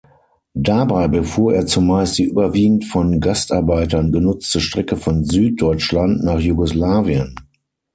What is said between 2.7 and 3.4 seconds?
von